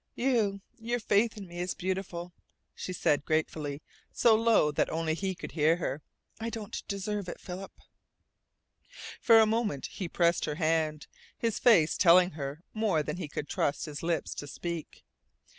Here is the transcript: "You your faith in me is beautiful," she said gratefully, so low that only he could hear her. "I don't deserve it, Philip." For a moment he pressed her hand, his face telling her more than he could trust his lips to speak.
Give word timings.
"You 0.15 0.61
your 0.79 0.99
faith 0.99 1.37
in 1.37 1.45
me 1.47 1.59
is 1.59 1.75
beautiful," 1.75 2.33
she 2.73 2.91
said 2.91 3.23
gratefully, 3.23 3.83
so 4.11 4.35
low 4.35 4.71
that 4.71 4.89
only 4.89 5.13
he 5.13 5.35
could 5.35 5.51
hear 5.51 5.75
her. 5.75 6.01
"I 6.39 6.49
don't 6.49 6.81
deserve 6.87 7.29
it, 7.29 7.39
Philip." 7.39 7.71
For 9.21 9.37
a 9.37 9.45
moment 9.45 9.85
he 9.91 10.09
pressed 10.09 10.45
her 10.45 10.55
hand, 10.55 11.05
his 11.37 11.59
face 11.59 11.97
telling 11.97 12.31
her 12.31 12.63
more 12.73 13.03
than 13.03 13.17
he 13.17 13.27
could 13.27 13.47
trust 13.47 13.85
his 13.85 14.01
lips 14.01 14.33
to 14.33 14.47
speak. 14.47 15.03